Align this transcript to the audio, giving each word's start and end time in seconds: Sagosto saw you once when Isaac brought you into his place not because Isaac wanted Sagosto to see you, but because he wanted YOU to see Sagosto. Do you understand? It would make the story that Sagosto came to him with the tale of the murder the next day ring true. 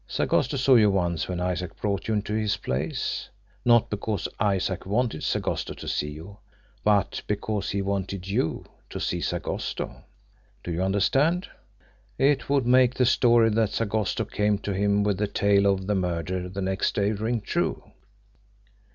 Sagosto 0.07 0.57
saw 0.57 0.73
you 0.73 0.89
once 0.89 1.27
when 1.27 1.39
Isaac 1.39 1.79
brought 1.79 2.07
you 2.07 2.15
into 2.15 2.33
his 2.33 2.57
place 2.57 3.29
not 3.63 3.91
because 3.91 4.27
Isaac 4.39 4.87
wanted 4.87 5.21
Sagosto 5.21 5.75
to 5.75 5.87
see 5.87 6.09
you, 6.09 6.39
but 6.83 7.21
because 7.27 7.69
he 7.69 7.83
wanted 7.83 8.27
YOU 8.27 8.65
to 8.89 8.99
see 8.99 9.21
Sagosto. 9.21 10.01
Do 10.63 10.71
you 10.71 10.81
understand? 10.81 11.49
It 12.17 12.49
would 12.49 12.65
make 12.65 12.95
the 12.95 13.05
story 13.05 13.51
that 13.51 13.69
Sagosto 13.73 14.25
came 14.25 14.57
to 14.63 14.73
him 14.73 15.03
with 15.03 15.19
the 15.19 15.27
tale 15.27 15.67
of 15.67 15.85
the 15.85 15.93
murder 15.93 16.49
the 16.49 16.61
next 16.63 16.95
day 16.95 17.11
ring 17.11 17.39
true. 17.39 17.91